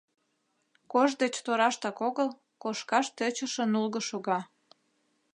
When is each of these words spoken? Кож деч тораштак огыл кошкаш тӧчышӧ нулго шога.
Кож 0.91 1.11
деч 1.21 1.33
тораштак 1.45 1.97
огыл 2.07 2.29
кошкаш 2.63 3.05
тӧчышӧ 3.17 3.63
нулго 3.73 4.01
шога. 4.09 4.39